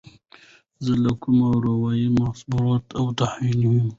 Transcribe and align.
زه 0.85 0.93
له 1.03 1.11
كومه 1.21 1.49
راوړم 1.65 2.17
صبوري 2.39 2.79
او 2.97 3.05
تحمل 3.19 3.61